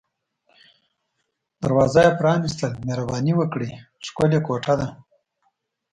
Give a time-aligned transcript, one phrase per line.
[1.61, 3.69] دروازه یې پرانیستل، مهرباني وکړئ،
[4.05, 4.87] ښکلې کوټه ده.